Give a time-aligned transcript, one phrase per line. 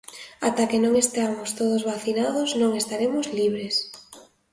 [0.47, 3.75] Ata que non esteamos todos vacinados non estaremos libres.